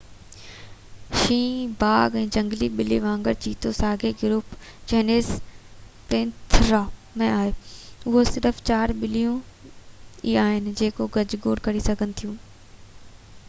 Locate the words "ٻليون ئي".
9.05-10.37